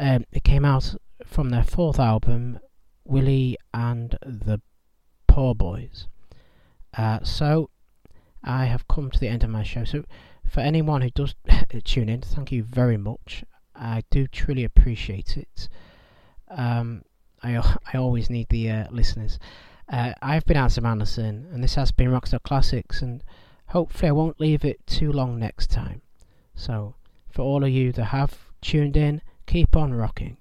Um, 0.00 0.24
it 0.32 0.42
came 0.42 0.64
out 0.64 0.96
from 1.24 1.50
their 1.50 1.64
fourth 1.64 2.00
album, 2.00 2.58
Willie 3.04 3.56
and 3.72 4.18
the 4.22 4.60
Poor 5.28 5.54
Boys. 5.54 6.08
Uh, 6.96 7.20
so, 7.22 7.70
I 8.42 8.64
have 8.66 8.88
come 8.88 9.10
to 9.10 9.18
the 9.20 9.28
end 9.28 9.44
of 9.44 9.50
my 9.50 9.62
show. 9.62 9.84
So, 9.84 10.04
for 10.48 10.60
anyone 10.60 11.02
who 11.02 11.10
does 11.10 11.34
tune 11.84 12.08
in, 12.08 12.22
thank 12.22 12.52
you 12.52 12.62
very 12.62 12.96
much. 12.96 13.44
I 13.74 14.02
do 14.10 14.26
truly 14.26 14.64
appreciate 14.64 15.36
it. 15.36 15.68
Um, 16.50 17.02
I 17.42 17.56
I 17.92 17.98
always 17.98 18.30
need 18.30 18.48
the 18.48 18.70
uh, 18.70 18.84
listeners. 18.90 19.38
Uh, 19.88 20.12
I've 20.20 20.44
been 20.44 20.56
Adam 20.56 20.86
Anderson, 20.86 21.48
and 21.52 21.62
this 21.62 21.76
has 21.76 21.92
been 21.92 22.10
Rockstar 22.10 22.42
Classics, 22.42 23.00
and 23.00 23.22
hopefully 23.68 24.08
I 24.08 24.12
won't 24.12 24.40
leave 24.40 24.64
it 24.64 24.86
too 24.86 25.12
long 25.12 25.38
next 25.38 25.70
time. 25.70 26.02
So, 26.54 26.94
for 27.30 27.42
all 27.42 27.64
of 27.64 27.70
you 27.70 27.92
that 27.92 28.06
have 28.06 28.38
tuned 28.60 28.96
in, 28.96 29.22
keep 29.46 29.76
on 29.76 29.94
rocking. 29.94 30.38